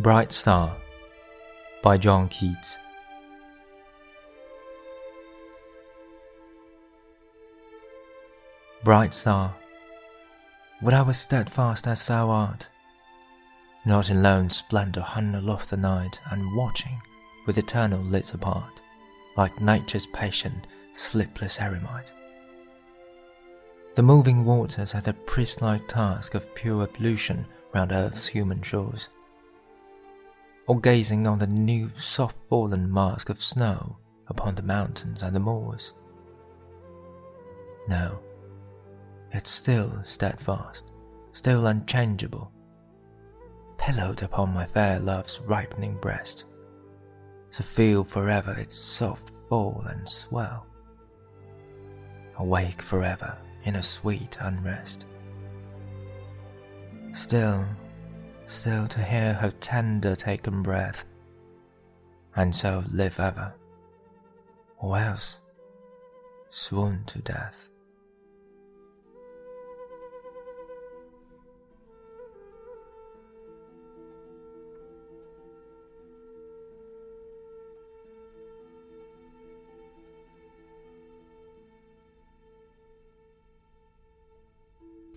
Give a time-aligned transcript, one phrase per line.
[0.00, 0.76] Bright Star
[1.82, 2.78] by John Keats.
[8.84, 9.56] Bright star,
[10.82, 12.68] would I were steadfast as thou art,
[13.84, 17.02] not in lone splendour hung aloft the night, and watching,
[17.48, 18.80] with eternal lids apart,
[19.36, 22.12] like nature's patient, sleepless eremite.
[23.96, 29.08] The moving waters had the priest-like task of pure ablution round earth's human shores
[30.68, 33.96] or gazing on the new soft fallen mask of snow
[34.28, 35.94] upon the mountains and the moors.
[37.88, 38.18] No,
[39.32, 40.84] it's still steadfast,
[41.32, 42.52] still unchangeable,
[43.78, 46.44] pillowed upon my fair love's ripening breast,
[47.52, 50.66] to feel forever its soft fall and swell,
[52.36, 55.06] awake forever in a sweet unrest.
[57.14, 57.64] Still,
[58.47, 61.05] still to hear her tender taken breath,
[62.35, 63.53] and so live ever,
[64.77, 65.39] or else
[66.49, 67.69] swoon to death.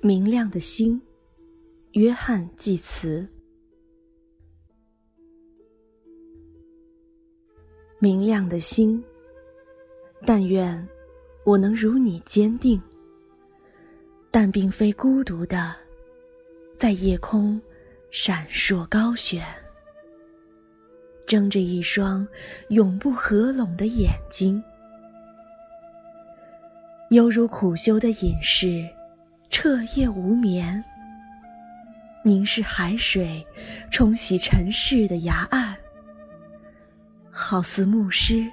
[0.00, 1.02] 明亮的星。
[1.93, 3.27] 约翰济慈，
[7.99, 9.03] 明亮的星，
[10.25, 10.87] 但愿
[11.45, 12.81] 我能如你坚定，
[14.31, 15.75] 但并非孤独的，
[16.79, 17.61] 在夜空
[18.09, 19.45] 闪烁高悬，
[21.27, 22.27] 睁着一双
[22.69, 24.59] 永不合拢的眼睛，
[27.11, 28.83] 犹如苦修的隐士，
[29.51, 30.83] 彻夜无眠。
[32.23, 33.45] 凝视海水，
[33.91, 35.75] 冲洗尘世的崖岸，
[37.29, 38.49] 好似牧师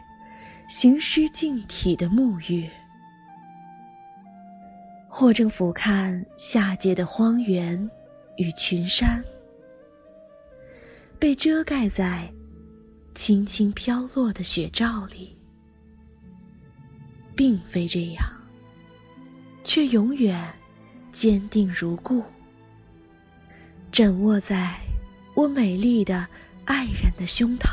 [0.68, 2.68] 行尸净体的沐浴；
[5.08, 7.88] 或正俯瞰下界的荒原
[8.38, 9.22] 与群山，
[11.16, 12.28] 被遮盖在
[13.14, 15.38] 轻轻飘落的雪罩里，
[17.36, 18.24] 并非这样，
[19.62, 20.36] 却永远
[21.12, 22.24] 坚定如故。
[23.92, 24.78] 枕卧在
[25.34, 26.26] 我美丽的
[26.64, 27.68] 爱人的胸膛，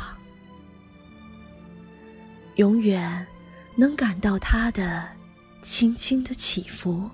[2.56, 3.24] 永远
[3.76, 5.08] 能感到他的
[5.62, 7.08] 轻轻的起伏，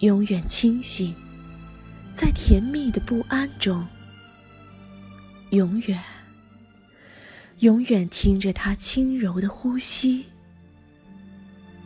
[0.00, 1.14] 永远清醒
[2.12, 3.86] 在甜蜜的不安中，
[5.50, 6.02] 永远，
[7.60, 10.26] 永远听着他轻柔的呼吸，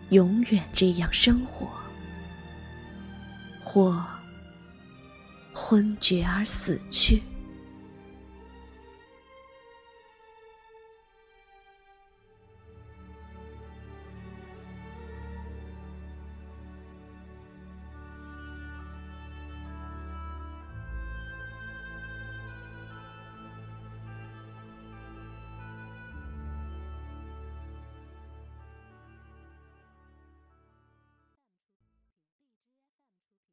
[0.09, 1.69] 永远这样生活，
[3.63, 4.03] 或。
[5.55, 7.23] 昏厥而死去。